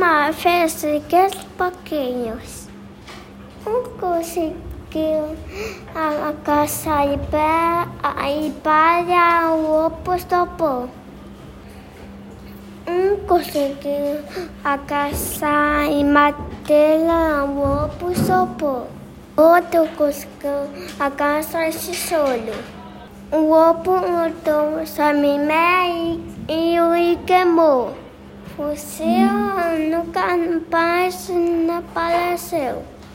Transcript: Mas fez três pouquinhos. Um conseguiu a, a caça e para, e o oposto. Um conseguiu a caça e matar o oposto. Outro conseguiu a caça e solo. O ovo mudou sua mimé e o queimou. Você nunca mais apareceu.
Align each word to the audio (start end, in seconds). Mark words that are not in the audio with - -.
Mas 0.00 0.34
fez 0.36 0.82
três 1.10 1.34
pouquinhos. 1.58 2.70
Um 3.66 3.82
conseguiu 4.00 5.36
a, 5.94 6.30
a 6.30 6.32
caça 6.42 7.04
e 7.04 7.18
para, 7.30 7.86
e 8.26 8.50
o 9.52 9.86
oposto. 9.86 10.88
Um 12.88 13.26
conseguiu 13.26 14.24
a 14.64 14.78
caça 14.78 15.84
e 15.90 16.02
matar 16.02 17.44
o 17.46 17.84
oposto. 17.84 18.86
Outro 19.36 19.86
conseguiu 19.98 20.66
a 20.98 21.10
caça 21.10 21.68
e 21.68 21.72
solo. 21.74 22.56
O 23.30 23.52
ovo 23.52 24.00
mudou 24.00 24.86
sua 24.86 25.12
mimé 25.12 26.16
e 26.48 26.80
o 26.80 27.26
queimou. 27.26 28.09
Você 28.56 29.04
nunca 29.90 30.36
mais 30.70 31.30
apareceu. 31.78 32.82